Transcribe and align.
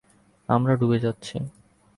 আমরা 0.49 0.73
ডুবে 0.75 0.97
যাচ্ছি। 0.99 1.35